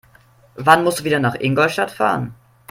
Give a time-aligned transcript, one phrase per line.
[0.55, 2.33] Wann musst du wieder nach Ingolstadt fahren?